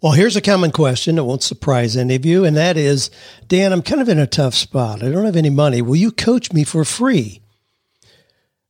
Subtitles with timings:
[0.00, 3.10] Well, here's a common question that won't surprise any of you, and that is
[3.48, 5.02] Dan, I'm kind of in a tough spot.
[5.02, 5.82] I don't have any money.
[5.82, 7.42] Will you coach me for free?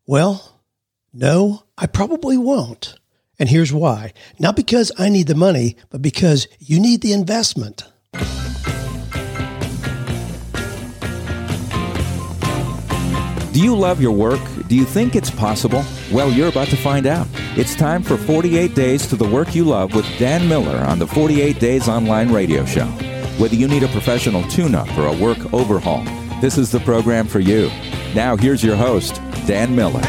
[0.06, 0.62] Well,
[1.12, 2.94] no, I probably won't.
[3.38, 7.84] And here's why not because I need the money, but because you need the investment.
[13.52, 14.40] Do you love your work?
[14.66, 15.84] Do you think it's possible?
[16.10, 17.26] Well, you're about to find out.
[17.54, 21.06] It's time for 48 Days to the Work You Love with Dan Miller on the
[21.06, 22.86] 48 Days Online Radio Show.
[23.36, 26.02] Whether you need a professional tune up or a work overhaul,
[26.40, 27.68] this is the program for you.
[28.14, 29.16] Now, here's your host,
[29.46, 30.00] Dan Miller.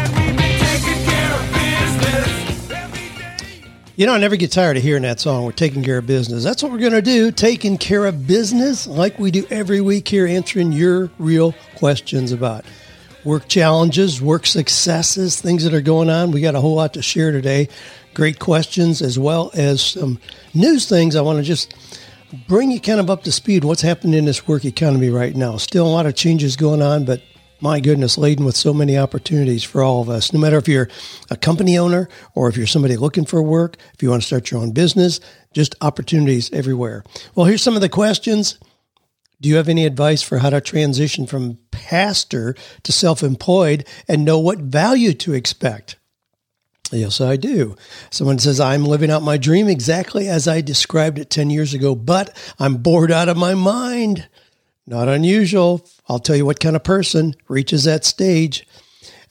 [3.97, 5.43] You know, I never get tired of hearing that song.
[5.43, 6.45] We're taking care of business.
[6.45, 10.07] That's what we're going to do, taking care of business like we do every week
[10.07, 12.63] here, answering your real questions about
[13.23, 16.31] work challenges, work successes, things that are going on.
[16.31, 17.69] We got a whole lot to share today.
[18.13, 20.19] Great questions, as well as some
[20.53, 21.15] news things.
[21.15, 21.75] I want to just
[22.47, 25.57] bring you kind of up to speed what's happening in this work economy right now.
[25.57, 27.21] Still a lot of changes going on, but
[27.61, 30.31] my goodness, laden with so many opportunities for all of us.
[30.31, 30.87] No matter if you're
[31.29, 34.49] a company owner or if you're somebody looking for work, if you want to start
[34.49, 35.19] your own business,
[35.51, 37.03] just opportunities everywhere.
[37.35, 38.57] Well, here's some of the questions
[39.41, 44.25] do you have any advice for how to transition from pastor to self employed and
[44.25, 45.97] know what value to expect?
[46.91, 47.75] Yes, I do.
[48.09, 51.93] Someone says, I'm living out my dream exactly as I described it 10 years ago,
[51.93, 54.27] but I'm bored out of my mind.
[54.87, 55.87] Not unusual.
[56.07, 58.67] I'll tell you what kind of person reaches that stage.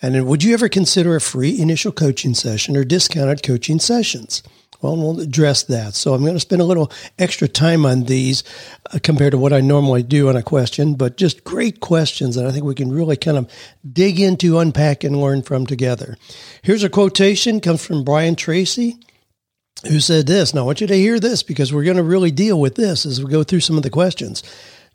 [0.01, 4.45] And would you ever consider a free initial coaching session or discounted coaching sessions?
[4.81, 5.95] Well, we'll address that.
[5.95, 8.45] So I'm going to spend a little extra time on these
[8.93, 12.47] uh, compared to what I normally do on a question, but just great questions that
[12.47, 13.51] I think we can really kind of
[13.91, 16.17] dig into, unpack, and learn from together.
[16.63, 18.99] Here's a quotation comes from Brian Tracy,
[19.89, 20.55] who said this.
[20.55, 23.05] Now I want you to hear this because we're going to really deal with this
[23.05, 24.45] as we go through some of the questions.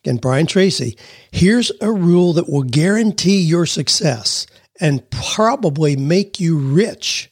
[0.04, 0.98] Again, Brian Tracy,
[1.31, 4.48] here's a rule that will guarantee your success
[4.80, 7.32] and probably make you rich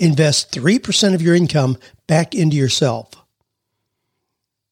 [0.00, 3.10] invest 3% of your income back into yourself.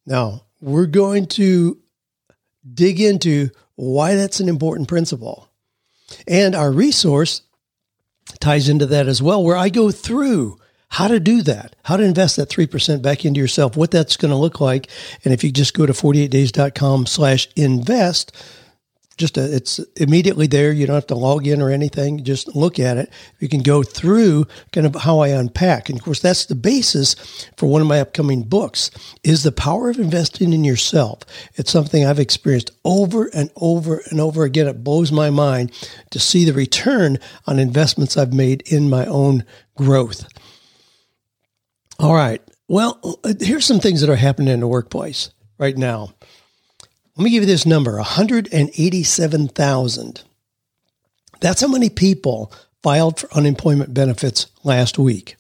[0.07, 1.79] Now, we're going to
[2.75, 5.49] dig into why that's an important principle.
[6.27, 7.43] And our resource
[8.41, 10.59] ties into that as well, where I go through
[10.89, 14.31] how to do that, how to invest that 3% back into yourself, what that's going
[14.31, 14.89] to look like.
[15.25, 18.33] And if you just go to 48days.com slash invest,
[19.19, 20.73] just a, it's immediately there.
[20.73, 22.25] You don't have to log in or anything.
[22.25, 23.11] Just look at it.
[23.41, 25.89] You can go through kind of how I unpack.
[25.89, 27.15] And of course, that's the basis
[27.57, 28.91] for one of my upcoming books
[29.23, 31.21] is the power of investing in yourself.
[31.57, 34.69] It's something I've experienced over and over and over again.
[34.69, 35.73] It blows my mind
[36.11, 39.45] to see the return on investments I've made in my own
[39.77, 40.27] growth.
[41.99, 42.41] All right.
[42.69, 46.15] Well, uh, here's some things that are happening in the workplace right now.
[47.19, 50.23] Let me give you this number 187,000.
[51.41, 55.35] That's how many people filed for unemployment benefits last week,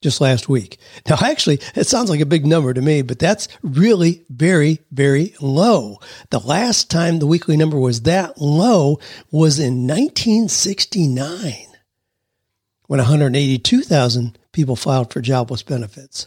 [0.00, 0.80] just last week.
[1.08, 5.36] Now, actually, it sounds like a big number to me, but that's really very, very
[5.40, 6.00] low.
[6.30, 8.98] The last time the weekly number was that low
[9.30, 11.54] was in 1969
[12.88, 16.26] when 182,000 people filed for jobless benefits.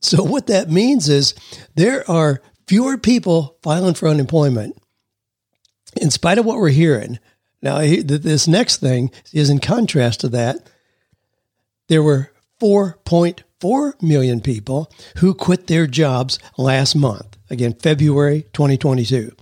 [0.00, 1.34] So, what that means is
[1.74, 4.76] there are fewer people filing for unemployment,
[6.00, 7.18] in spite of what we're hearing.
[7.60, 10.68] Now, this next thing is in contrast to that.
[11.88, 12.30] There were
[12.60, 17.36] 4.4 million people who quit their jobs last month.
[17.50, 19.32] Again, February 2022.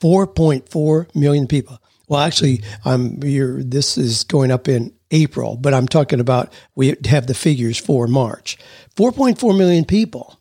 [0.00, 1.78] 4.4 million people.
[2.08, 3.62] Well, actually, I'm here.
[3.62, 8.06] This is going up in April, but I'm talking about we have the figures for
[8.08, 8.58] March.
[8.96, 10.40] 4.4 million people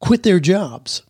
[0.00, 1.02] quit their jobs.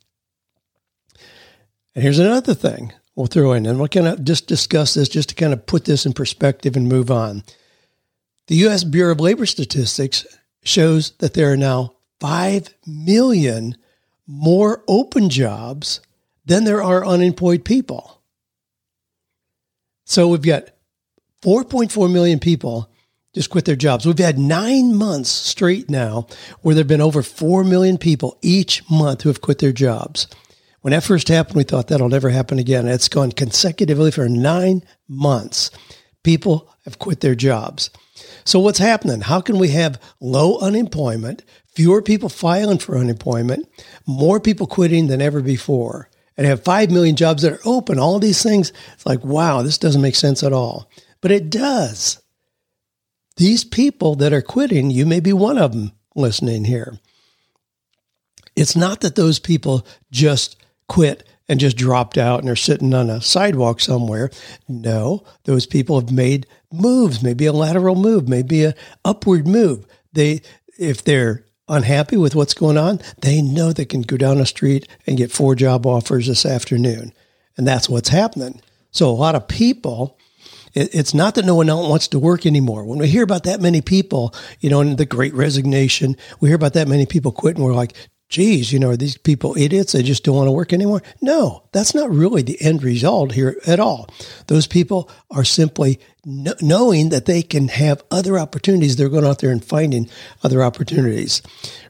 [1.94, 5.28] And here's another thing we'll throw in, and we'll kind of just discuss this just
[5.30, 7.42] to kind of put this in perspective and move on.
[8.46, 8.84] The U.S.
[8.84, 10.26] Bureau of Labor Statistics
[10.64, 13.76] shows that there are now 5 million
[14.26, 16.00] more open jobs
[16.44, 18.22] than there are unemployed people.
[20.04, 20.68] So we've got
[21.42, 22.88] 4.4 million people
[23.34, 24.04] just quit their jobs.
[24.04, 26.26] We've had nine months straight now
[26.60, 30.26] where there have been over 4 million people each month who have quit their jobs.
[30.82, 32.86] When that first happened, we thought that'll never happen again.
[32.86, 35.70] It's gone consecutively for nine months.
[36.22, 37.90] People have quit their jobs.
[38.44, 39.22] So what's happening?
[39.22, 41.42] How can we have low unemployment,
[41.74, 43.68] fewer people filing for unemployment,
[44.06, 48.00] more people quitting than ever before, and have 5 million jobs that are open?
[48.00, 50.90] All these things, it's like, wow, this doesn't make sense at all.
[51.20, 52.20] But it does.
[53.36, 56.98] These people that are quitting, you may be one of them listening here
[58.54, 60.61] It's not that those people just
[60.92, 64.30] quit and just dropped out and are sitting on a sidewalk somewhere.
[64.68, 69.86] No, those people have made moves, maybe a lateral move, maybe a upward move.
[70.12, 70.42] They
[70.78, 74.86] if they're unhappy with what's going on, they know they can go down the street
[75.06, 77.14] and get four job offers this afternoon.
[77.56, 78.60] And that's what's happening.
[78.90, 80.18] So a lot of people
[80.74, 82.84] it's not that no one else wants to work anymore.
[82.84, 86.56] When we hear about that many people, you know, in the great resignation, we hear
[86.56, 87.62] about that many people quitting.
[87.62, 87.94] We're like,
[88.32, 89.92] geez, you know, are these people idiots?
[89.92, 91.02] They just don't want to work anymore.
[91.20, 94.08] No, that's not really the end result here at all.
[94.46, 98.96] Those people are simply knowing that they can have other opportunities.
[98.96, 100.08] They're going out there and finding
[100.42, 101.42] other opportunities.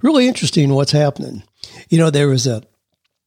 [0.03, 1.45] Really interesting what's happening.
[1.89, 2.65] You know, there was a,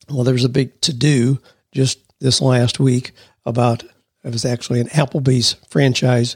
[0.09, 1.39] well, there was a big to do
[1.71, 3.13] just this last week
[3.45, 3.83] about,
[4.25, 6.35] it was actually an Applebee's franchise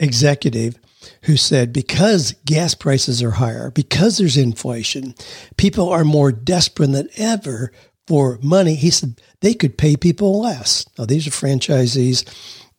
[0.00, 0.76] executive
[1.22, 5.14] who said because gas prices are higher, because there's inflation,
[5.56, 7.72] people are more desperate than ever
[8.06, 8.74] for money.
[8.74, 10.86] He said they could pay people less.
[10.98, 12.28] Now, these are franchisees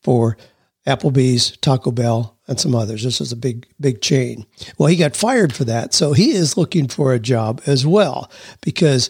[0.02, 0.38] for
[0.88, 3.04] Applebee's, Taco Bell, and some others.
[3.04, 4.46] This is a big, big chain.
[4.78, 5.94] Well, he got fired for that.
[5.94, 8.32] So he is looking for a job as well
[8.62, 9.10] because,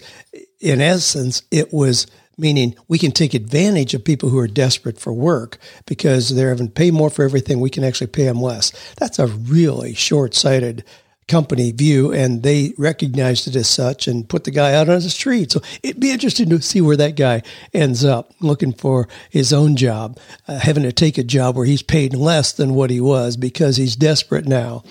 [0.60, 2.07] in essence, it was
[2.38, 6.68] meaning we can take advantage of people who are desperate for work because they're having
[6.68, 7.60] to pay more for everything.
[7.60, 8.72] We can actually pay them less.
[8.95, 10.83] That's a really short sighted
[11.28, 15.10] company view, and they recognized it as such and put the guy out on the
[15.10, 15.51] street.
[15.51, 17.44] So it'd be interesting to see where that guy
[17.74, 21.83] ends up looking for his own job, uh, having to take a job where he's
[21.83, 24.83] paid less than what he was because he's desperate now.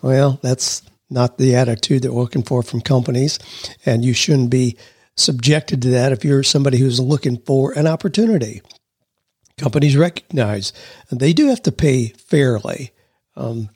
[0.00, 3.38] Well, that's not the attitude that we're looking for from companies,
[3.84, 4.76] and you shouldn't be
[5.18, 8.62] subjected to that if you're somebody who's looking for an opportunity.
[9.58, 10.72] Companies recognize
[11.10, 12.92] they do have to pay fairly.
[13.36, 13.70] Um,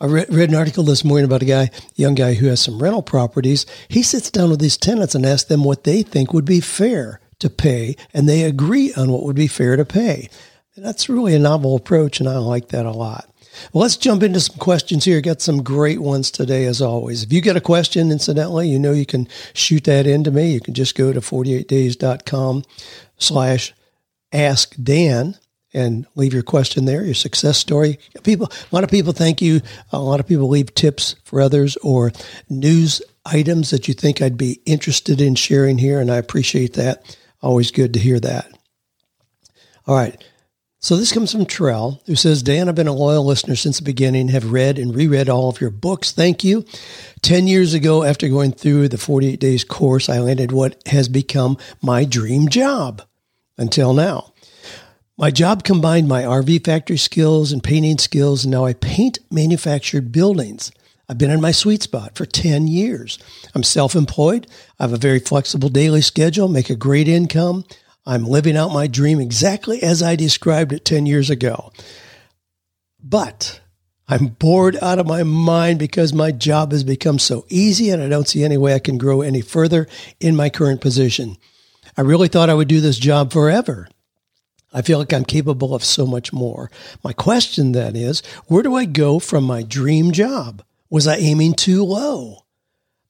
[0.00, 2.80] I read, read, an article this morning about a guy, young guy who has some
[2.80, 3.66] rental properties.
[3.88, 7.20] He sits down with these tenants and asks them what they think would be fair
[7.40, 10.28] to pay, and they agree on what would be fair to pay.
[10.76, 13.28] And that's really a novel approach, and I like that a lot.
[13.72, 15.20] Well, let's jump into some questions here.
[15.20, 17.22] Got some great ones today, as always.
[17.22, 20.52] If you get a question, incidentally, you know you can shoot that into me.
[20.52, 22.64] You can just go to 48days.com
[23.18, 23.74] slash
[24.32, 25.36] ask Dan
[25.74, 27.98] and leave your question there, your success story.
[28.22, 29.60] People, a lot of people thank you.
[29.92, 32.12] A lot of people leave tips for others or
[32.48, 37.16] news items that you think I'd be interested in sharing here, and I appreciate that.
[37.42, 38.50] Always good to hear that.
[39.86, 40.22] All right.
[40.80, 43.84] So this comes from Trell, who says, Dan, I've been a loyal listener since the
[43.84, 46.12] beginning, have read and reread all of your books.
[46.12, 46.64] Thank you.
[47.22, 51.58] 10 years ago, after going through the 48 days course, I landed what has become
[51.82, 53.02] my dream job
[53.56, 54.32] until now.
[55.16, 60.12] My job combined my RV factory skills and painting skills, and now I paint manufactured
[60.12, 60.70] buildings.
[61.08, 63.18] I've been in my sweet spot for 10 years.
[63.52, 64.46] I'm self employed.
[64.78, 67.64] I have a very flexible daily schedule, make a great income.
[68.08, 71.70] I'm living out my dream exactly as I described it 10 years ago.
[72.98, 73.60] But
[74.08, 78.08] I'm bored out of my mind because my job has become so easy and I
[78.08, 79.86] don't see any way I can grow any further
[80.20, 81.36] in my current position.
[81.98, 83.90] I really thought I would do this job forever.
[84.72, 86.70] I feel like I'm capable of so much more.
[87.04, 90.62] My question then is, where do I go from my dream job?
[90.88, 92.44] Was I aiming too low?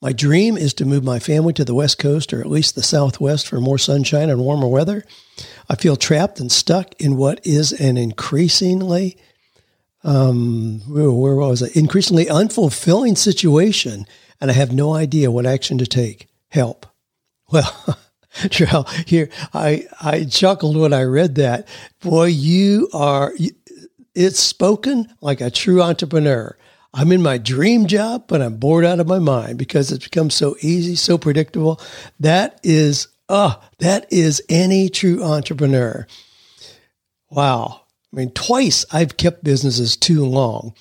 [0.00, 2.82] My dream is to move my family to the West Coast or at least the
[2.82, 5.04] Southwest for more sunshine and warmer weather.
[5.68, 9.16] I feel trapped and stuck in what is an increasingly,
[10.04, 11.74] um, where was it?
[11.76, 14.06] Increasingly unfulfilling situation,
[14.40, 16.28] and I have no idea what action to take.
[16.48, 16.86] Help.
[17.50, 17.98] Well,
[18.34, 21.66] Trell, here I I chuckled when I read that.
[22.00, 23.32] Boy, you are.
[24.14, 26.54] It's spoken like a true entrepreneur.
[26.98, 30.30] I'm in my dream job, but I'm bored out of my mind because it's become
[30.30, 31.80] so easy, so predictable.
[32.18, 36.08] That is, uh, that is any true entrepreneur.
[37.30, 37.82] Wow.
[38.12, 40.74] I mean, twice I've kept businesses too long.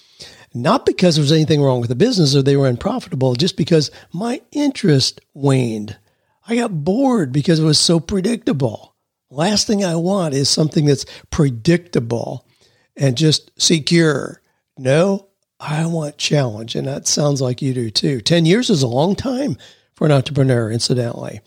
[0.55, 3.91] Not because there was anything wrong with the business or they were unprofitable, just because
[4.11, 5.97] my interest waned.
[6.47, 8.95] I got bored because it was so predictable.
[9.29, 12.47] Last thing I want is something that's predictable
[12.95, 14.41] and just secure.
[14.79, 15.27] No,
[15.59, 16.75] I want challenge.
[16.75, 18.21] And that sounds like you do too.
[18.21, 19.57] 10 years is a long time
[19.95, 21.41] for an entrepreneur, incidentally.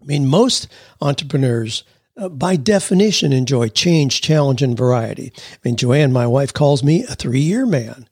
[0.00, 0.68] I mean, most
[1.00, 1.84] entrepreneurs,
[2.16, 5.32] uh, by definition, enjoy change, challenge, and variety.
[5.36, 8.08] I mean, Joanne, my wife, calls me a three year man.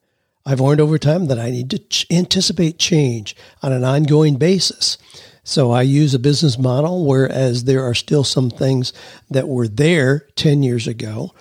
[0.47, 4.97] I've learned over time that I need to ch- anticipate change on an ongoing basis.
[5.43, 8.93] So I use a business model, whereas there are still some things
[9.29, 11.35] that were there 10 years ago.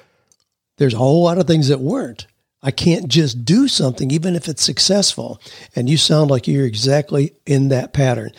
[0.77, 2.25] There's a whole lot of things that weren't.
[2.61, 5.39] I can't just do something, even if it's successful.
[5.75, 8.31] And you sound like you're exactly in that pattern.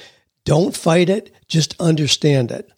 [0.45, 2.71] Don't fight it, just understand it.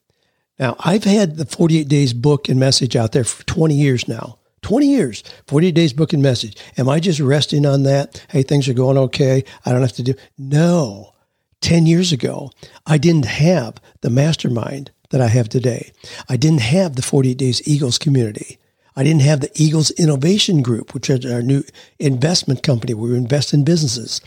[0.59, 4.39] Now, I've had the 48 Days book and message out there for 20 years now.
[4.63, 6.57] 20 years, 48 Days book and message.
[6.79, 8.25] Am I just resting on that?
[8.31, 9.45] Hey, things are going okay.
[9.67, 10.15] I don't have to do.
[10.39, 11.15] No.
[11.63, 12.51] 10 years ago,
[12.87, 15.93] I didn't have the mastermind that I have today.
[16.29, 18.59] I didn't have the 48 Days Eagles community.
[18.95, 21.63] I didn't have the Eagles Innovation Group, which is our new
[21.99, 24.21] investment company we invest in businesses.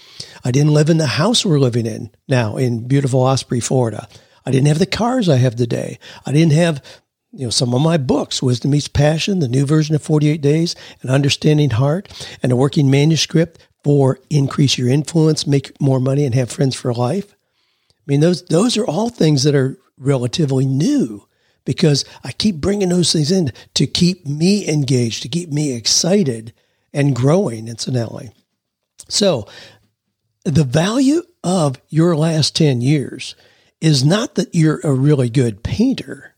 [0.43, 4.07] I didn't live in the house we're living in now in beautiful Osprey, Florida.
[4.45, 6.00] I didn't have the cars I have today.
[6.25, 6.81] I didn't have
[7.36, 10.74] you know some of my books wisdom meets passion the new version of 48 days
[11.01, 12.07] and understanding heart
[12.41, 16.93] and a working manuscript for increase your influence make more money and have friends for
[16.93, 17.36] life
[17.91, 21.27] i mean those those are all things that are relatively new
[21.65, 26.53] because I keep bringing those things in to keep me engaged, to keep me excited
[26.93, 28.31] and growing, incidentally.
[29.10, 29.48] So,
[30.43, 33.36] the value of your last 10 years
[33.81, 36.36] is not that you're a really good painter.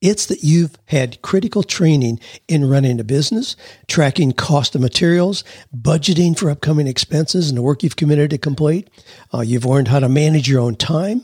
[0.00, 2.18] It's that you've had critical training
[2.48, 3.56] in running a business,
[3.86, 5.44] tracking cost of materials,
[5.74, 8.90] budgeting for upcoming expenses and the work you've committed to complete.
[9.32, 11.22] Uh, you've learned how to manage your own time,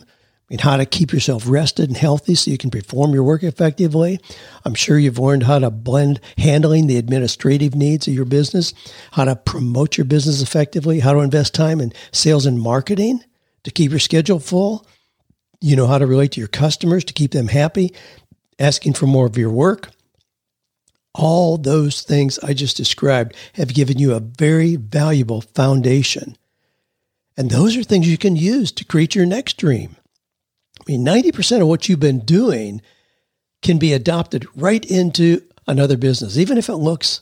[0.50, 4.18] and how to keep yourself rested and healthy so you can perform your work effectively.
[4.64, 8.72] I'm sure you've learned how to blend handling the administrative needs of your business,
[9.12, 13.22] how to promote your business effectively, how to invest time in sales and marketing
[13.64, 14.86] to keep your schedule full.
[15.60, 17.94] You know how to relate to your customers to keep them happy,
[18.58, 19.90] asking for more of your work.
[21.14, 26.36] All those things I just described have given you a very valuable foundation.
[27.36, 29.96] And those are things you can use to create your next dream.
[30.88, 32.80] I mean, 90% of what you've been doing
[33.61, 37.21] can be adopted right into another business, even if it looks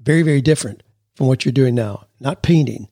[0.00, 0.82] very, very different
[1.16, 2.88] from what you're doing now, not painting.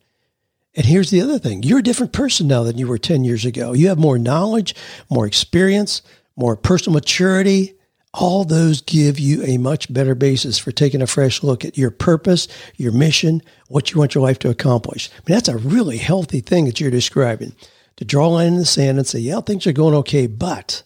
[0.75, 3.45] And here's the other thing you're a different person now than you were 10 years
[3.45, 3.73] ago.
[3.73, 4.75] You have more knowledge,
[5.09, 6.02] more experience,
[6.37, 7.75] more personal maturity.
[8.12, 11.93] All those give you a much better basis for taking a fresh look at your
[11.93, 15.11] purpose, your mission, what you want your life to accomplish.
[15.12, 17.55] I mean, that's a really healthy thing that you're describing
[18.00, 20.85] to draw a line in the sand and say, yeah, things are going okay, but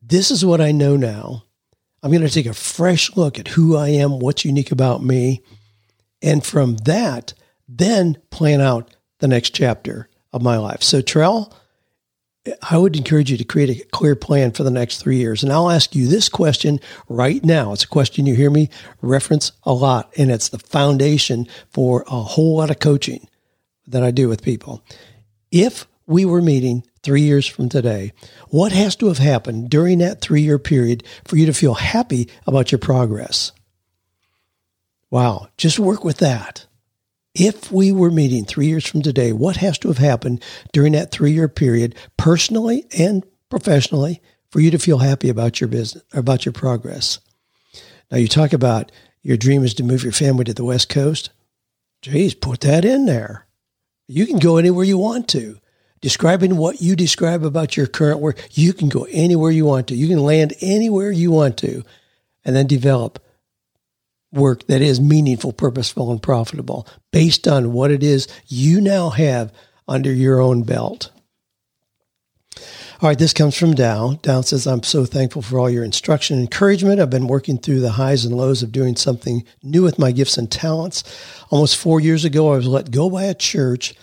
[0.00, 1.44] this is what I know now.
[2.02, 5.42] I'm going to take a fresh look at who I am, what's unique about me.
[6.22, 7.34] And from that,
[7.68, 10.82] then plan out the next chapter of my life.
[10.82, 11.52] So, Trell,
[12.70, 15.42] I would encourage you to create a clear plan for the next three years.
[15.42, 17.74] And I'll ask you this question right now.
[17.74, 18.70] It's a question you hear me
[19.02, 23.28] reference a lot, and it's the foundation for a whole lot of coaching
[23.86, 24.82] that I do with people.
[25.50, 28.12] If we were meeting three years from today,
[28.48, 32.28] what has to have happened during that three year period for you to feel happy
[32.46, 33.52] about your progress?
[35.10, 36.66] Wow, just work with that.
[37.34, 41.12] If we were meeting three years from today, what has to have happened during that
[41.12, 46.46] three year period, personally and professionally, for you to feel happy about your business, about
[46.46, 47.20] your progress?
[48.10, 48.90] Now, you talk about
[49.22, 51.28] your dream is to move your family to the West Coast.
[52.00, 53.46] Geez, put that in there.
[54.06, 55.58] You can go anywhere you want to
[56.00, 59.94] describing what you describe about your current work, you can go anywhere you want to.
[59.94, 61.84] You can land anywhere you want to
[62.44, 63.22] and then develop
[64.32, 69.52] work that is meaningful, purposeful, and profitable based on what it is you now have
[69.86, 71.10] under your own belt.
[73.00, 74.18] All right, this comes from Dow.
[74.22, 77.00] Dow says, I'm so thankful for all your instruction and encouragement.
[77.00, 80.36] I've been working through the highs and lows of doing something new with my gifts
[80.36, 81.04] and talents.
[81.50, 83.94] Almost four years ago, I was let go by a church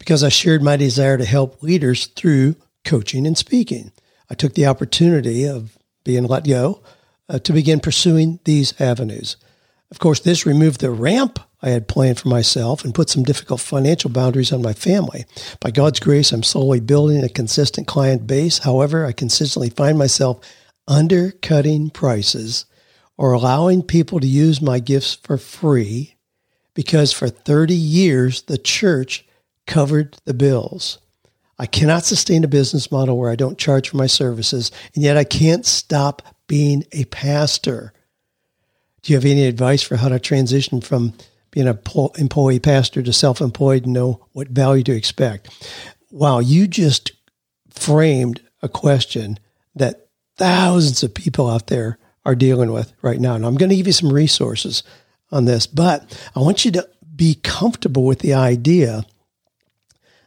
[0.00, 3.92] because I shared my desire to help leaders through coaching and speaking.
[4.28, 6.82] I took the opportunity of being let go
[7.28, 9.36] uh, to begin pursuing these avenues.
[9.90, 13.60] Of course, this removed the ramp I had planned for myself and put some difficult
[13.60, 15.26] financial boundaries on my family.
[15.60, 18.58] By God's grace, I'm slowly building a consistent client base.
[18.58, 20.40] However, I consistently find myself
[20.88, 22.64] undercutting prices
[23.18, 26.14] or allowing people to use my gifts for free
[26.72, 29.26] because for 30 years, the church
[29.70, 30.98] covered the bills.
[31.56, 35.16] I cannot sustain a business model where I don't charge for my services, and yet
[35.16, 37.92] I can't stop being a pastor.
[39.02, 41.14] Do you have any advice for how to transition from
[41.52, 41.78] being an
[42.18, 45.48] employee pastor to self employed and know what value to expect?
[46.10, 47.12] Wow, you just
[47.70, 49.38] framed a question
[49.76, 53.34] that thousands of people out there are dealing with right now.
[53.34, 54.82] And I'm going to give you some resources
[55.30, 59.04] on this, but I want you to be comfortable with the idea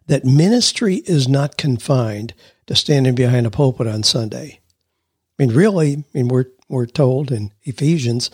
[0.08, 2.34] that ministry is not confined
[2.68, 4.60] to standing behind a pulpit on Sunday.
[5.40, 8.32] I mean, really, I mean, we're we're told in Ephesians,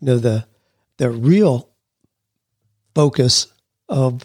[0.00, 0.46] you know, the
[0.98, 1.68] the real
[2.94, 3.52] focus
[3.88, 4.24] of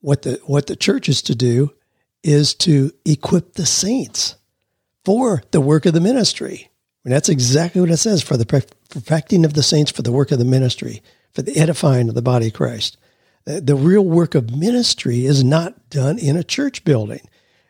[0.00, 1.72] what the what the church is to do
[2.22, 4.36] is to equip the saints
[5.04, 6.70] for the work of the ministry.
[7.04, 10.32] And that's exactly what it says for the perfecting of the saints for the work
[10.32, 12.96] of the ministry, for the edifying of the body of Christ.
[13.46, 17.20] Uh, the real work of ministry is not done in a church building.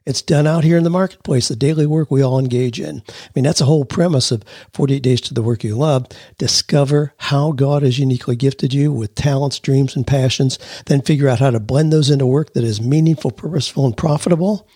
[0.06, 3.02] It's done out here in the marketplace, the daily work we all engage in.
[3.08, 6.06] I mean, that's a whole premise of 48 Days to the Work You Love.
[6.38, 11.40] Discover how God has uniquely gifted you with talents, dreams, and passions, then figure out
[11.40, 14.68] how to blend those into work that is meaningful, purposeful, and profitable.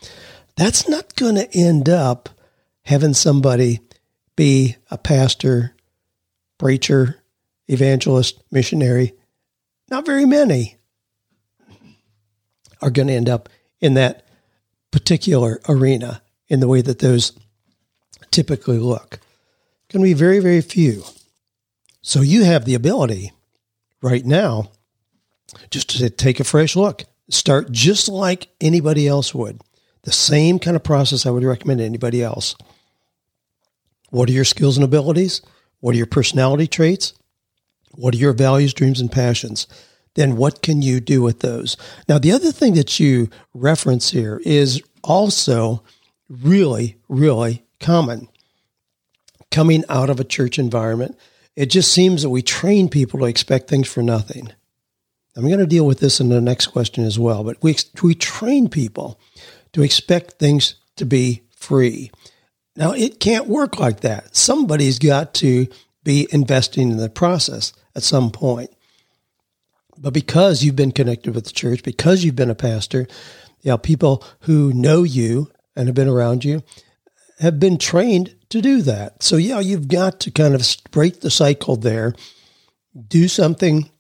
[0.57, 2.29] That's not going to end up
[2.83, 3.81] having somebody
[4.35, 5.77] be a pastor,
[6.59, 7.23] preacher,
[7.69, 9.13] evangelist, missionary.
[9.89, 10.80] Not very many
[12.83, 13.49] are going to end up
[13.81, 14.27] in that
[14.91, 17.33] particular arena in the way that those
[18.31, 19.21] typically look.
[19.89, 21.05] Going to be very, very few.
[22.03, 23.33] So you have the ability
[24.03, 24.71] right now
[25.71, 27.05] just to take a fresh look.
[27.29, 29.61] Start just like anybody else would.
[30.03, 32.57] The same kind of process I would recommend to anybody else.
[34.11, 35.43] What are your skills and abilities?
[35.81, 37.13] What are your personality traits?
[37.93, 39.67] What are your values, dreams, and passions?
[40.21, 41.77] Then what can you do with those?
[42.09, 45.83] Now, the other thing that you reference here is also
[46.29, 48.29] really, really common
[49.51, 51.19] coming out of a church environment.
[51.57, 54.53] It just seems that we train people to expect things for nothing.
[55.37, 58.15] I'm going to deal with this in the next question as well, but we, we
[58.15, 59.19] train people
[59.73, 62.11] to expect things to be free.
[62.77, 64.37] Now, it can't work like that.
[64.37, 65.67] Somebody's got to
[66.05, 68.71] be investing in the process at some point.
[70.01, 73.07] But because you've been connected with the church, because you've been a pastor,
[73.61, 76.63] you know, people who know you and have been around you
[77.39, 79.23] have been trained to do that.
[79.23, 82.15] So, yeah, you've got to kind of break the cycle there,
[83.09, 83.91] do something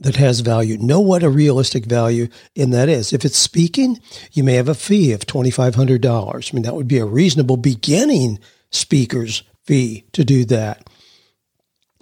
[0.00, 0.76] that has value.
[0.78, 3.12] Know what a realistic value in that is.
[3.12, 4.00] If it's speaking,
[4.32, 6.52] you may have a fee of $2,500.
[6.52, 8.38] I mean, that would be a reasonable beginning
[8.70, 10.88] speaker's fee to do that.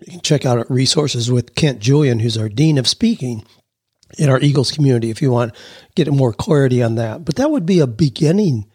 [0.07, 3.45] You can check out resources with Kent Julian, who's our Dean of Speaking
[4.19, 5.61] in our Eagles community, if you want to
[5.95, 7.25] get more clarity on that.
[7.25, 8.67] But that would be a beginning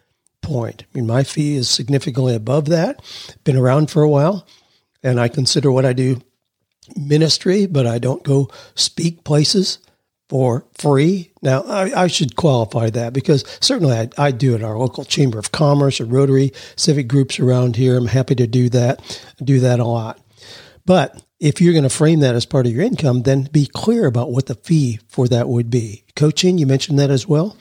[0.41, 0.83] point.
[0.83, 3.01] I mean, my fee is significantly above that,
[3.43, 4.47] been around for a while,
[5.03, 6.21] and I consider what I do
[6.95, 9.79] ministry, but I don't go speak places
[10.29, 11.31] for free.
[11.41, 15.39] Now, I, I should qualify that because certainly I, I, do at our local Chamber
[15.39, 17.97] of Commerce or Rotary civic groups around here.
[17.97, 20.19] I'm happy to do that, do that a lot.
[20.87, 24.07] But if you're going to frame that as part of your income, then be clear
[24.07, 26.05] about what the fee for that would be.
[26.15, 27.57] Coaching, you mentioned that as well.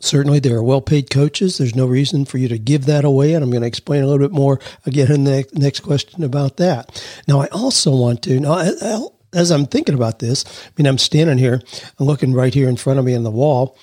[0.00, 1.56] Certainly, there are well paid coaches.
[1.56, 3.32] There's no reason for you to give that away.
[3.32, 6.58] And I'm going to explain a little bit more again in the next question about
[6.58, 7.02] that.
[7.26, 11.38] Now, I also want to, now, as I'm thinking about this, I mean, I'm standing
[11.38, 11.62] here,
[11.98, 13.78] I'm looking right here in front of me on the wall,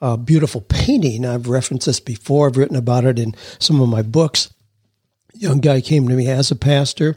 [0.00, 1.26] a beautiful painting.
[1.26, 4.52] I've referenced this before, I've written about it in some of my books.
[5.34, 7.16] Young guy came to me as a pastor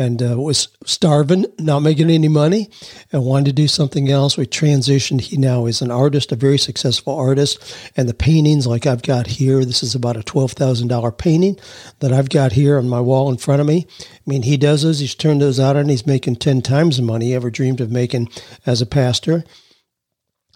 [0.00, 2.70] and uh, was starving, not making any money,
[3.12, 4.38] and wanted to do something else.
[4.38, 5.20] We transitioned.
[5.20, 7.76] He now is an artist, a very successful artist.
[7.98, 11.58] And the paintings, like I've got here, this is about a $12,000 painting
[11.98, 13.86] that I've got here on my wall in front of me.
[14.00, 17.02] I mean, he does those, he's turned those out, and he's making 10 times the
[17.02, 18.30] money he ever dreamed of making
[18.64, 19.44] as a pastor.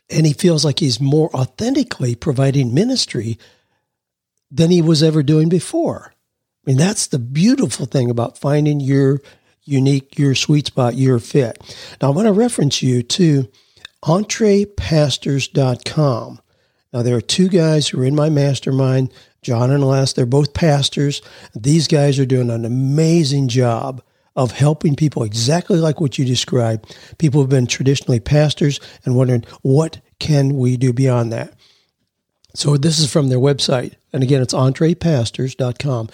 [0.09, 3.39] And he feels like he's more authentically providing ministry
[4.51, 6.14] than he was ever doing before.
[6.67, 9.21] I mean, that's the beautiful thing about finding your
[9.65, 11.59] unique, your sweet spot, your fit.
[12.01, 13.47] Now, I want to reference you to
[14.03, 16.41] entrepastors.com.
[16.93, 20.13] Now, there are two guys who are in my mastermind, John and Les.
[20.13, 21.21] They're both pastors.
[21.55, 24.03] These guys are doing an amazing job
[24.37, 26.97] of helping people exactly like what you described.
[27.19, 31.55] People have been traditionally pastors and wondering, what can we do beyond that?
[32.55, 33.95] So this is from their website.
[34.13, 36.09] And again, it's entrepastors.com.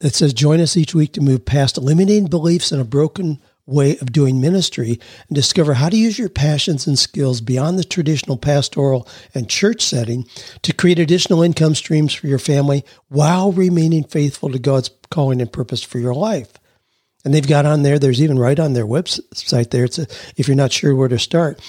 [0.00, 3.98] It says, join us each week to move past eliminating beliefs and a broken way
[3.98, 8.38] of doing ministry and discover how to use your passions and skills beyond the traditional
[8.38, 10.24] pastoral and church setting
[10.62, 15.52] to create additional income streams for your family while remaining faithful to God's calling and
[15.52, 16.52] purpose for your life.
[17.24, 20.06] And they've got on there, there's even right on their website there, it's a,
[20.36, 21.60] if you're not sure where to start,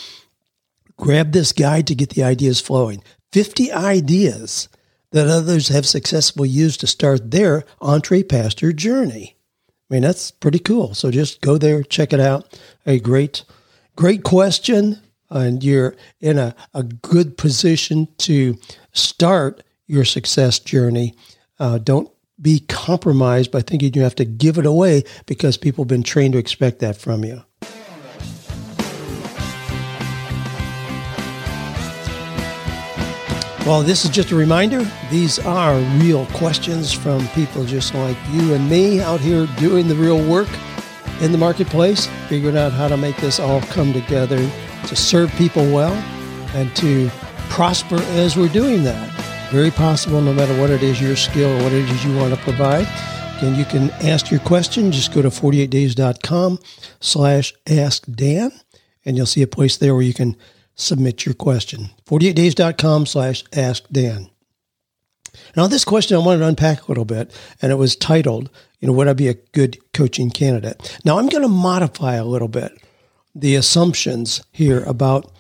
[0.98, 3.04] grab this guide to get the ideas flowing.
[3.34, 4.70] 50 ideas
[5.12, 9.36] that others have successfully used to start their entre pastor journey.
[9.90, 10.94] I mean, that's pretty cool.
[10.94, 12.60] So just go there, check it out.
[12.86, 13.44] A great,
[13.96, 15.00] great question.
[15.32, 18.58] And you're in a, a good position to
[18.94, 21.16] start your success journey.
[21.60, 25.90] Uh, don't be compromised by thinking you have to give it away because people have
[25.90, 27.44] been trained to expect that from you.
[33.70, 34.84] Well, this is just a reminder.
[35.12, 39.94] These are real questions from people just like you and me out here doing the
[39.94, 40.48] real work
[41.22, 44.38] in the marketplace, figuring out how to make this all come together
[44.88, 45.94] to serve people well
[46.56, 47.10] and to
[47.52, 49.08] prosper as we're doing that.
[49.52, 52.34] Very possible, no matter what it is, your skill or what it is you want
[52.34, 52.88] to provide.
[53.44, 54.92] And you can ask your question.
[54.92, 56.58] Just go to 48days.com
[57.02, 58.52] slash ask Dan,
[59.06, 60.36] and you'll see a place there where you can
[60.80, 61.90] submit your question.
[62.06, 64.30] 48days.com slash ask Dan.
[65.56, 68.88] Now, this question I wanted to unpack a little bit, and it was titled, you
[68.88, 71.00] know, would I be a good coaching candidate?
[71.06, 72.72] Now, I'm going to modify a little bit
[73.36, 75.32] the assumptions here about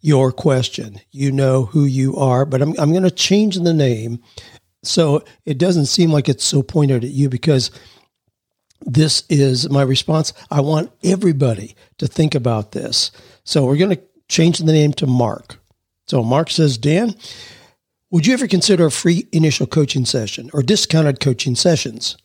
[0.00, 1.00] your question.
[1.10, 4.22] You know who you are, but I'm, I'm going to change the name
[4.84, 7.70] so it doesn't seem like it's so pointed at you because
[8.82, 10.32] this is my response.
[10.50, 13.10] I want everybody to think about this.
[13.42, 15.58] So we're going to change the name to Mark.
[16.06, 17.14] So Mark says, Dan,
[18.10, 22.16] would you ever consider a free initial coaching session or discounted coaching sessions?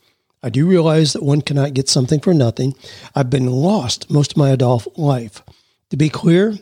[0.43, 2.75] I do realize that one cannot get something for nothing.
[3.15, 5.43] I've been lost most of my adult life.
[5.89, 6.57] To be clear,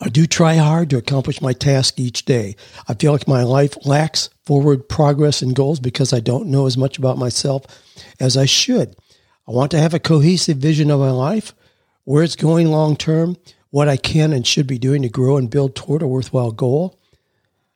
[0.00, 2.56] I do try hard to accomplish my task each day.
[2.88, 6.76] I feel like my life lacks forward progress and goals because I don't know as
[6.76, 7.64] much about myself
[8.20, 8.96] as I should.
[9.46, 11.54] I want to have a cohesive vision of my life,
[12.04, 13.36] where it's going long term,
[13.74, 16.96] what I can and should be doing to grow and build toward a worthwhile goal.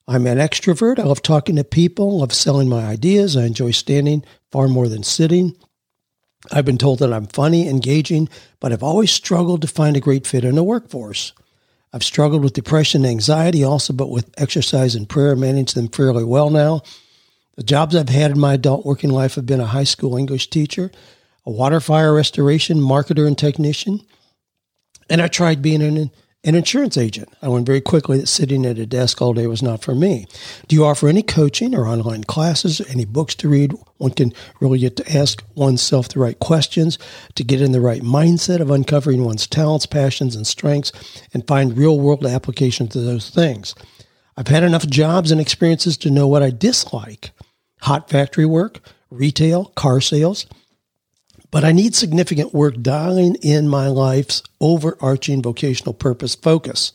[0.06, 1.00] I'm an extrovert.
[1.00, 3.36] I love talking to people, I love selling my ideas.
[3.36, 5.56] I enjoy standing far more than sitting.
[6.52, 8.28] I've been told that I'm funny, engaging,
[8.60, 11.32] but I've always struggled to find a great fit in the workforce.
[11.92, 16.22] I've struggled with depression and anxiety also, but with exercise and prayer, manage them fairly
[16.22, 16.82] well now.
[17.56, 20.48] The jobs I've had in my adult working life have been a high school English
[20.48, 20.92] teacher,
[21.44, 24.06] a water fire restoration marketer and technician,
[25.08, 26.10] and I tried being an,
[26.44, 27.28] an insurance agent.
[27.42, 30.26] I learned very quickly that sitting at a desk all day was not for me.
[30.68, 33.74] Do you offer any coaching or online classes, any books to read?
[33.96, 36.98] One can really get to ask oneself the right questions,
[37.34, 40.92] to get in the right mindset of uncovering one's talents, passions, and strengths,
[41.34, 43.74] and find real world application to those things.
[44.36, 47.32] I've had enough jobs and experiences to know what I dislike
[47.82, 50.46] hot factory work, retail, car sales.
[51.50, 56.92] But I need significant work dialing in my life's overarching vocational purpose focus.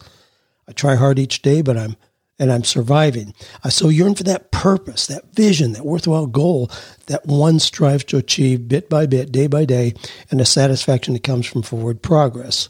[0.67, 1.97] I try hard each day, but I'm
[2.39, 3.33] and I'm surviving.
[3.63, 6.69] I so yearn for that purpose, that vision, that worthwhile goal
[7.05, 9.93] that one strives to achieve bit by bit, day by day,
[10.31, 12.69] and the satisfaction that comes from forward progress.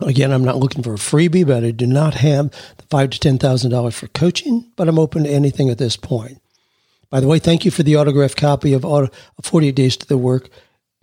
[0.00, 3.20] Again, I'm not looking for a freebie, but I do not have the five to
[3.20, 6.40] ten thousand dollars for coaching, but I'm open to anything at this point.
[7.14, 8.84] By the way, thank you for the autographed copy of
[9.40, 10.48] 48 Days to the Work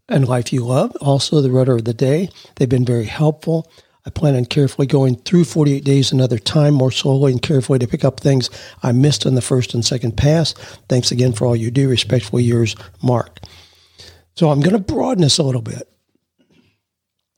[0.09, 2.27] and Life You Love, also the Rudder of the Day.
[2.57, 3.71] They've been very helpful.
[4.05, 7.87] I plan on carefully going through 48 days another time, more slowly and carefully to
[7.87, 8.49] pick up things
[8.83, 10.51] I missed on the first and second pass.
[10.89, 11.87] Thanks again for all you do.
[11.87, 13.39] Respectfully yours, Mark.
[14.35, 15.89] So I'm going to broaden this a little bit.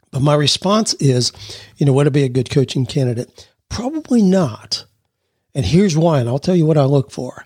[0.09, 1.31] But my response is,
[1.77, 3.47] you know, would I be a good coaching candidate?
[3.69, 4.85] Probably not.
[5.53, 7.45] And here's why, and I'll tell you what I look for.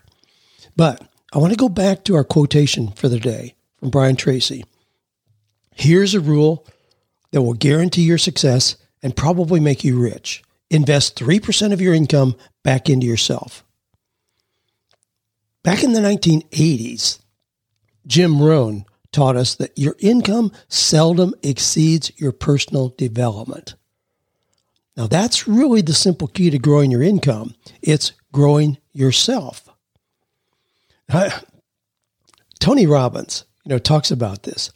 [0.74, 4.64] But I want to go back to our quotation for the day from Brian Tracy.
[5.74, 6.66] Here's a rule
[7.32, 10.42] that will guarantee your success and probably make you rich.
[10.70, 13.64] Invest 3% of your income back into yourself.
[15.62, 17.20] Back in the 1980s,
[18.06, 23.74] Jim Rohn taught us that your income seldom exceeds your personal development.
[24.96, 27.54] Now, that's really the simple key to growing your income.
[27.82, 29.67] It's growing yourself.
[32.60, 34.70] Tony Robbins, you know, talks about this.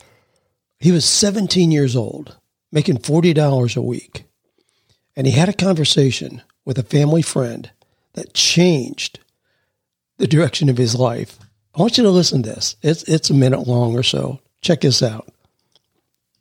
[0.79, 2.37] He was 17 years old,
[2.71, 4.25] making $40 a week.
[5.15, 7.71] And he had a conversation with a family friend
[8.15, 9.21] that changed
[10.19, 11.39] the direction of his life.
[11.75, 12.77] I want you to listen to this.
[12.83, 14.41] It's, it's a minute long or so.
[14.61, 15.29] Check this out.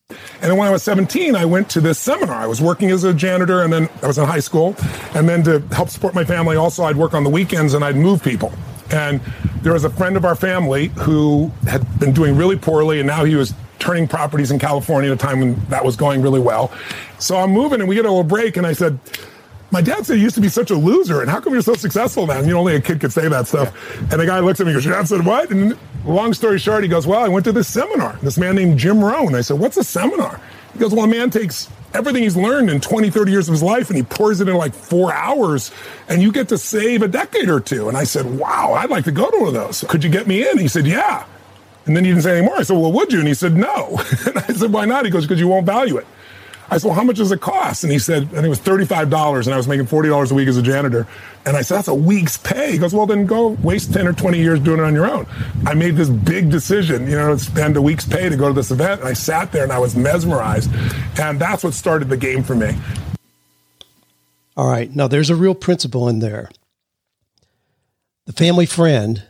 [0.10, 2.36] And then when I was 17, I went to this seminar.
[2.36, 4.76] I was working as a janitor and then I was in high school.
[5.16, 7.96] And then to help support my family, also, I'd work on the weekends and I'd
[7.96, 8.52] move people.
[8.92, 9.22] And
[9.62, 13.24] there was a friend of our family who had been doing really poorly, and now
[13.24, 16.72] he was turning properties in California at a time when that was going really well.
[17.20, 19.00] So I'm moving, and we get a little break, and I said,
[19.72, 21.76] my dad said you used to be such a loser, and how come you're so
[21.76, 22.38] successful now?
[22.38, 23.74] And you know, only a kid could say that stuff.
[24.12, 25.50] And the guy looks at me and goes, Your dad said what?
[25.50, 28.18] And long story short, he goes, Well, I went to this seminar.
[28.22, 29.34] This man named Jim Rohn.
[29.34, 30.42] I said, What's a seminar?
[30.74, 33.64] He goes, Well, a man takes everything he's learned in 20, 30 years of his
[33.64, 35.72] life and he pours it in like four hours
[36.08, 37.88] and you get to save a decade or two.
[37.88, 39.84] And I said, Wow, I'd like to go to one of those.
[39.88, 40.58] Could you get me in?
[40.58, 41.26] He said, Yeah.
[41.86, 42.58] And then he didn't say anymore.
[42.58, 43.20] I said, Well, would you?
[43.20, 44.00] And he said, No.
[44.26, 45.06] and I said, Why not?
[45.06, 46.08] He goes, Because you won't value it.
[46.72, 47.84] I said, well, how much does it cost?
[47.84, 50.56] And he said, and it was $35 and I was making $40 a week as
[50.56, 51.06] a janitor.
[51.46, 52.72] And I said, that's a week's pay.
[52.72, 55.28] He goes, well, then go waste 10 or 20 years doing it on your own.
[55.66, 58.54] I made this big decision, you know, to spend a week's pay to go to
[58.54, 59.02] this event.
[59.02, 60.72] And I sat there and I was mesmerized.
[61.20, 62.74] And that's what started the game for me.
[64.56, 64.96] All right.
[64.96, 66.50] Now, there's a real principle in there.
[68.28, 69.24] The family friend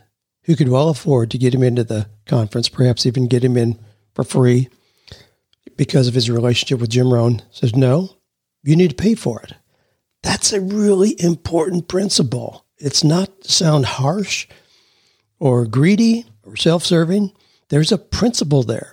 [0.44, 3.80] who could well afford to get him into the conference, perhaps even get him in
[4.14, 4.68] for free
[5.76, 8.16] because of his relationship with Jim Rohn, says, no,
[8.62, 9.54] you need to pay for it.
[10.22, 12.64] That's a really important principle.
[12.78, 14.46] It's not sound harsh
[15.38, 17.32] or greedy or self serving.
[17.68, 18.92] There's a principle there.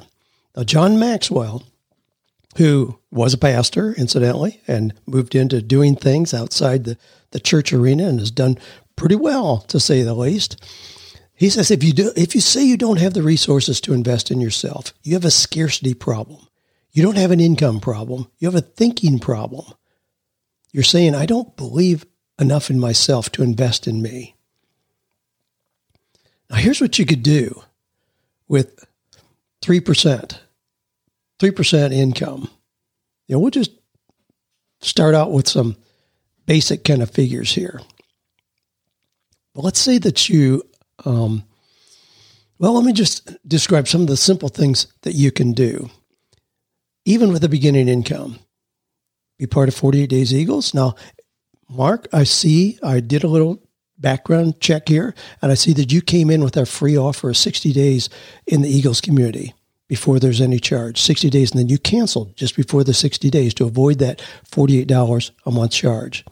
[0.55, 1.63] Now, John Maxwell,
[2.57, 6.97] who was a pastor, incidentally, and moved into doing things outside the,
[7.31, 8.57] the church arena and has done
[8.95, 10.57] pretty well, to say the least.
[11.35, 14.29] He says if you do, if you say you don't have the resources to invest
[14.29, 16.48] in yourself, you have a scarcity problem.
[16.99, 18.29] You don't have an income problem.
[18.39, 19.63] You have a thinking problem.
[20.73, 22.05] You're saying, I don't believe
[22.37, 24.35] enough in myself to invest in me.
[26.49, 27.63] Now, here's what you could do
[28.49, 28.83] with
[29.61, 30.39] 3%,
[31.39, 32.49] 3% income.
[33.27, 33.71] You know, we'll just
[34.81, 35.77] start out with some
[36.47, 37.79] basic kind of figures here.
[39.55, 40.63] But let's say that you,
[41.05, 41.45] um,
[42.57, 45.89] well, let me just describe some of the simple things that you can do,
[47.09, 48.37] even with a beginning income
[49.39, 50.75] be part of 48 Days Eagles.
[50.75, 50.93] Now,
[51.67, 53.63] Mark, I see I did a little
[53.97, 57.37] background check here, and I see that you came in with our free offer of
[57.37, 58.09] 60 days
[58.45, 59.55] in the Eagles community
[59.87, 63.55] before there's any charge, 60 days, and then you canceled just before the 60 days
[63.55, 66.23] to avoid that $48 a month charge.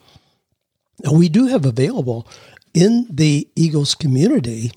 [1.04, 2.28] Now, we do have available
[2.76, 4.72] in the Eagles community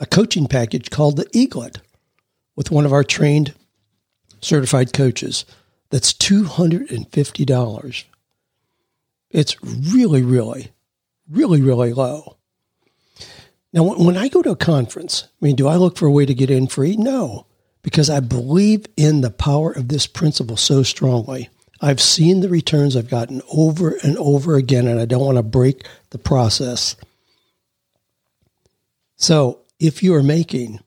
[0.00, 1.76] a coaching package called the Eaglet
[2.56, 3.54] with one of our trained
[4.40, 5.44] certified coaches.
[5.90, 8.04] That's $250.
[9.30, 10.72] It's really, really,
[11.28, 12.36] really, really low.
[13.72, 16.26] Now, when I go to a conference, I mean, do I look for a way
[16.26, 16.96] to get in free?
[16.96, 17.46] No,
[17.82, 21.48] because I believe in the power of this principle so strongly.
[21.80, 25.42] I've seen the returns I've gotten over and over again, and I don't want to
[25.42, 26.96] break the process.
[29.16, 30.80] So, if you are making,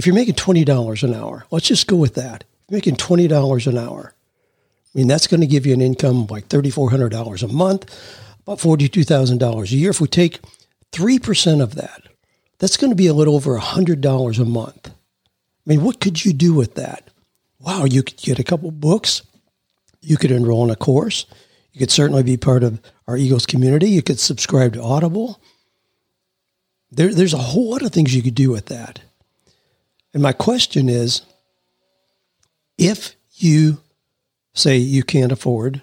[0.00, 3.76] if you're making twenty dollars an hour, let's just go with that making $20 an
[3.76, 4.14] hour.
[4.14, 7.84] I mean, that's going to give you an income of like $3,400 a month,
[8.42, 9.90] about $42,000 a year.
[9.90, 10.40] If we take
[10.92, 12.02] 3% of that,
[12.58, 14.88] that's going to be a little over $100 a month.
[14.88, 14.92] I
[15.66, 17.08] mean, what could you do with that?
[17.58, 19.22] Wow, you could get a couple books.
[20.00, 21.26] You could enroll in a course.
[21.72, 23.90] You could certainly be part of our Eagles community.
[23.90, 25.40] You could subscribe to Audible.
[26.90, 29.00] There, there's a whole lot of things you could do with that.
[30.12, 31.22] And my question is
[32.78, 33.78] if you
[34.54, 35.82] say you can't afford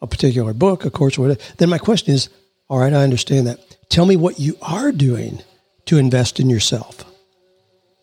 [0.00, 2.28] a particular book, a course, whatever, then my question is,
[2.68, 3.60] all right, I understand that.
[3.88, 5.42] Tell me what you are doing
[5.86, 7.04] to invest in yourself.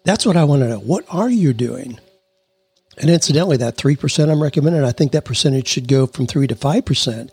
[0.03, 0.79] That's what I want to know.
[0.79, 1.99] What are you doing?
[2.97, 6.55] And incidentally, that 3% I'm recommending, I think that percentage should go from 3 to
[6.55, 7.29] 5%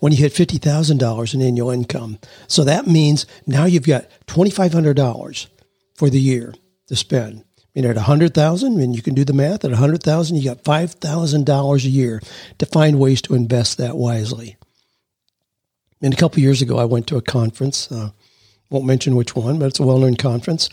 [0.00, 2.18] when you hit $50,000 in annual income.
[2.48, 5.46] So that means now you've got $2,500
[5.94, 6.54] for the year
[6.88, 7.45] to spend
[7.76, 11.88] mean, at 100000 and you can do the math, at 100000 you got $5,000 a
[11.88, 12.20] year
[12.58, 14.56] to find ways to invest that wisely.
[16.00, 17.90] And a couple years ago, I went to a conference.
[17.90, 18.10] Uh,
[18.70, 20.68] won't mention which one, but it's a well-known conference.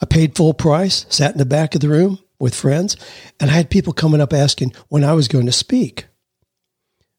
[0.00, 2.96] I paid full price, sat in the back of the room with friends,
[3.38, 6.06] and I had people coming up asking when I was going to speak.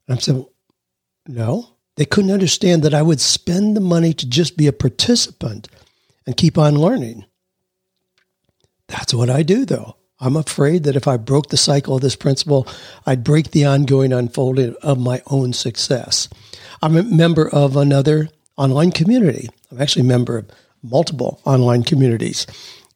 [0.08, 0.46] I'm saying,
[1.28, 5.68] no, they couldn't understand that I would spend the money to just be a participant
[6.26, 7.26] and keep on learning.
[8.88, 9.98] That's what I do, though.
[10.20, 12.68] I'm afraid that if I broke the cycle of this principle,
[13.06, 16.30] I'd break the ongoing unfolding of my own success.
[16.82, 19.50] I'm a member of another online community.
[19.72, 20.50] I'm actually a member of
[20.82, 22.48] multiple online communities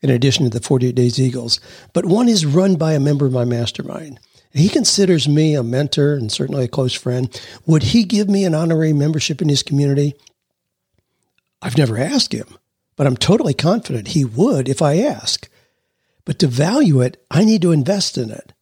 [0.02, 1.60] in addition to the 48 Days Eagles.
[1.94, 4.20] But one is run by a member of my mastermind.
[4.52, 7.30] He considers me a mentor and certainly a close friend.
[7.66, 10.16] Would he give me an honorary membership in his community?
[11.62, 12.58] I've never asked him,
[12.96, 15.50] but I'm totally confident he would if I ask.
[16.30, 18.54] But to value it, I need to invest in it.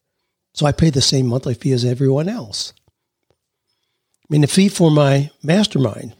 [0.54, 2.72] So I pay the same monthly fee as everyone else.
[3.30, 6.14] I mean, the fee for my mastermind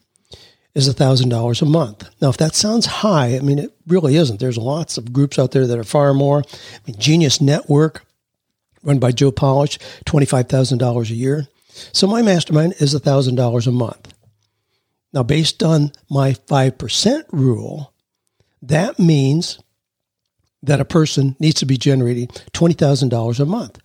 [0.74, 2.10] is $1,000 a month.
[2.20, 4.40] Now, if that sounds high, I mean, it really isn't.
[4.40, 6.40] There's lots of groups out there that are far more.
[6.40, 8.04] I mean, Genius Network,
[8.82, 11.48] run by Joe Polish, $25,000 a year.
[11.94, 14.12] So my mastermind is $1,000 a month.
[15.14, 17.94] Now, based on my 5% rule,
[18.60, 19.60] that means
[20.62, 23.78] that a person needs to be generating $20,000 a month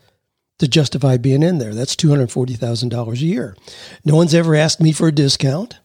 [0.59, 1.73] to justify being in there.
[1.73, 3.55] That's $240,000 a year.
[4.05, 5.79] No one's ever asked me for a discount.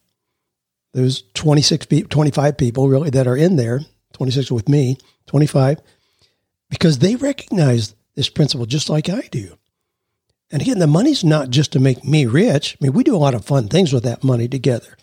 [0.93, 3.81] Those 26, 25 people really that are in there,
[4.13, 4.97] 26 with me,
[5.27, 5.79] 25,
[6.69, 9.57] because they recognize this principle just like I do.
[10.51, 12.75] And again, the money's not just to make me rich.
[12.75, 14.97] I mean, we do a lot of fun things with that money together,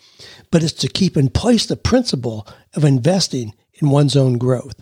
[0.51, 4.81] but it's to keep in place the principle of investing in one's own growth.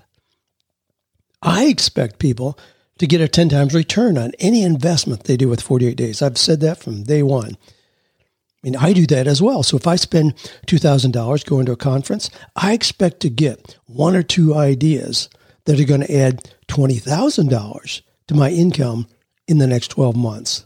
[1.45, 2.57] I expect people
[2.97, 6.21] to get a 10 times return on any investment they do with 48 days.
[6.21, 7.55] I've said that from day one.
[7.55, 9.61] I mean, I do that as well.
[9.61, 14.23] So if I spend $2,000 going to a conference, I expect to get one or
[14.23, 15.29] two ideas
[15.65, 19.07] that are going to add $20,000 to my income
[19.47, 20.65] in the next 12 months.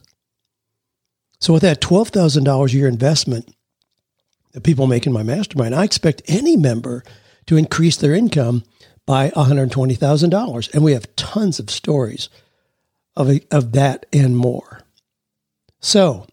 [1.42, 3.54] So with that $12,000 a year investment
[4.54, 7.04] that people make in my mastermind, I expect any member
[7.48, 8.64] to increase their income
[9.10, 10.72] by $120,000.
[10.72, 12.30] And we have tons of stories
[13.16, 14.84] of, of that and more.
[15.80, 16.28] So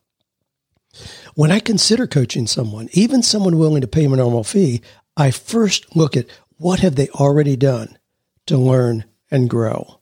[1.35, 4.83] when I consider coaching someone, even someone willing to pay a normal fee,
[5.17, 6.27] I first look at
[6.59, 7.97] what have they already done
[8.45, 9.99] to learn and grow.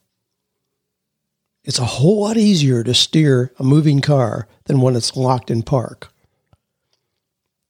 [1.63, 5.63] It's a whole lot easier to steer a moving car than when it's locked in
[5.63, 6.13] park.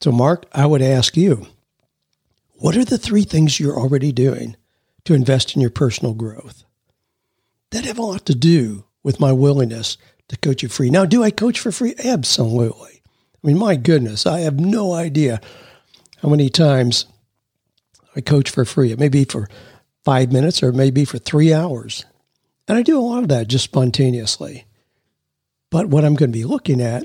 [0.00, 1.46] So, Mark, I would ask you
[2.54, 4.56] what are the three things you're already doing
[5.04, 6.64] to invest in your personal growth?
[7.70, 10.90] That have a lot to do with my willingness to coach you free.
[10.90, 11.94] Now, do I coach for free?
[12.02, 13.02] Absolutely.
[13.42, 15.40] I mean, my goodness, I have no idea
[16.22, 17.06] how many times
[18.16, 18.90] I coach for free.
[18.90, 19.48] It may be for
[20.04, 22.04] five minutes or it may be for three hours.
[22.66, 24.64] And I do a lot of that just spontaneously.
[25.70, 27.04] But what I'm going to be looking at,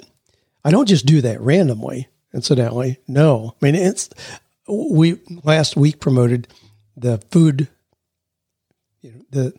[0.63, 2.99] I don't just do that randomly, incidentally.
[3.07, 3.55] No.
[3.61, 4.09] I mean, it's,
[4.67, 6.47] we last week promoted
[6.95, 7.67] the food,
[9.01, 9.51] you know,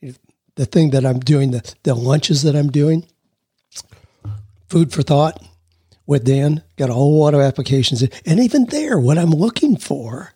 [0.00, 0.16] the,
[0.56, 3.06] the thing that I'm doing, the, the lunches that I'm doing,
[4.68, 5.42] food for thought
[6.06, 8.02] with Dan, got a whole lot of applications.
[8.26, 10.32] And even there, what I'm looking for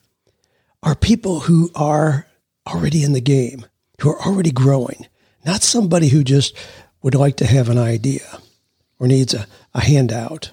[0.83, 2.27] are people who are
[2.67, 3.67] already in the game
[4.01, 5.07] who are already growing,
[5.45, 6.57] not somebody who just
[7.03, 8.41] would like to have an idea
[8.99, 10.51] or needs a, a handout.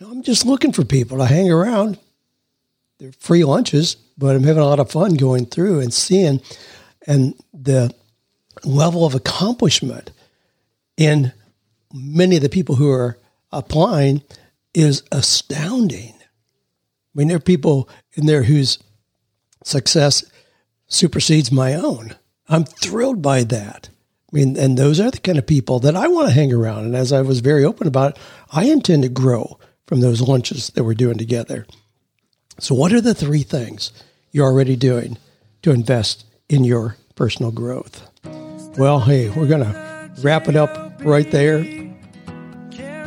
[0.00, 1.98] I'm just looking for people to hang around.
[2.98, 6.40] They're free lunches, but I'm having a lot of fun going through and seeing
[7.06, 7.94] and the
[8.64, 10.10] level of accomplishment
[10.96, 11.32] in
[11.92, 13.18] many of the people who are
[13.52, 14.22] applying
[14.74, 16.14] is astounding.
[16.14, 18.78] I mean, there are people in there whose
[19.64, 20.24] success
[20.88, 22.14] supersedes my own.
[22.48, 23.88] I'm thrilled by that.
[24.32, 26.84] I mean, and those are the kind of people that I want to hang around.
[26.84, 28.18] And as I was very open about,
[28.52, 31.66] I intend to grow from those lunches that we're doing together.
[32.58, 33.92] So, what are the three things
[34.32, 35.18] you're already doing
[35.62, 38.08] to invest in your personal growth?
[38.78, 41.64] Well, hey, we're going to wrap it up right there.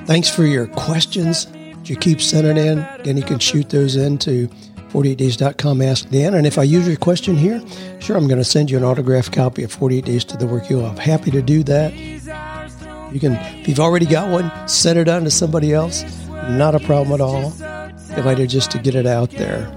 [0.05, 1.47] Thanks for your questions.
[1.85, 2.79] You keep sending in.
[2.79, 4.47] Again, you can shoot those into
[4.89, 6.33] 48days.com Ask Dan.
[6.33, 7.63] And if I use your question here,
[7.99, 10.69] sure, I'm going to send you an autographed copy of 48 Days to the Work
[10.69, 10.97] You Love.
[10.97, 11.93] Happy to do that.
[13.13, 16.03] You can, if you've already got one, send it on to somebody else.
[16.27, 17.51] Not a problem at all.
[18.15, 19.71] Delighted just to get it out there.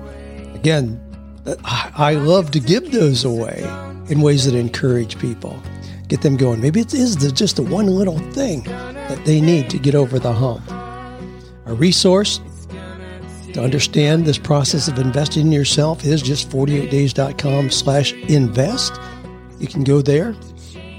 [0.54, 1.00] Again,
[1.44, 3.62] I love to give those away
[4.08, 5.60] in ways that encourage people,
[6.06, 6.60] get them going.
[6.60, 10.32] Maybe it is just the one little thing that they need to get over the
[10.32, 10.62] hump.
[11.66, 12.40] A resource
[13.54, 18.94] to understand this process of investing in yourself is just 48days.com slash invest.
[19.58, 20.34] You can go there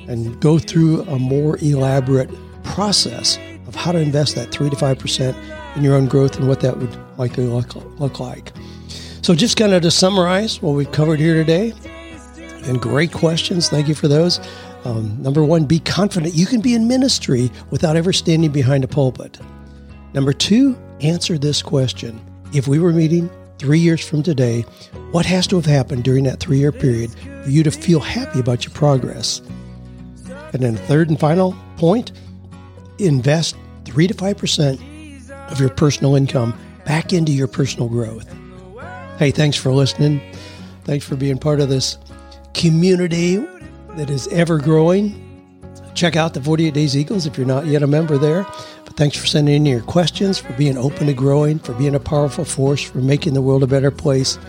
[0.07, 2.29] and go through a more elaborate
[2.63, 6.59] process of how to invest that 3 to 5% in your own growth and what
[6.61, 8.51] that would likely look, look like.
[9.23, 11.71] So just kind of to summarize what we've covered here today,
[12.65, 13.69] and great questions.
[13.69, 14.41] Thank you for those.
[14.83, 18.87] Um, number one, be confident you can be in ministry without ever standing behind a
[18.87, 19.39] pulpit.
[20.13, 22.21] Number two, answer this question
[22.53, 24.63] if we were meeting three years from today,
[25.11, 27.09] what has to have happened during that three year period
[27.45, 29.39] for you to feel happy about your progress?
[30.51, 32.11] And then, third and final point
[32.99, 38.27] invest 3 to 5% of your personal income back into your personal growth.
[39.17, 40.21] Hey, thanks for listening.
[40.85, 41.97] Thanks for being part of this
[42.53, 43.37] community
[43.95, 45.19] that is ever growing.
[45.93, 48.43] Check out the 48 Days Eagles if you're not yet a member there.
[48.85, 51.99] But Thanks for sending in your questions, for being open to growing, for being a
[51.99, 54.39] powerful force, for making the world a better place,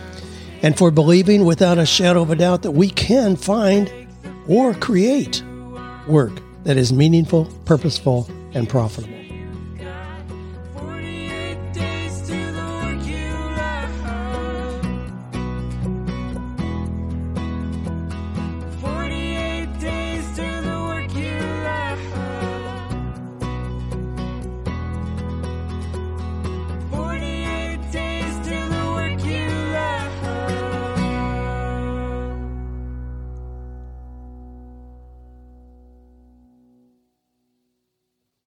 [0.63, 3.91] and for believing without a shadow of a doubt that we can find
[4.47, 5.43] or create
[6.07, 9.24] work that is meaningful, purposeful, and profitable.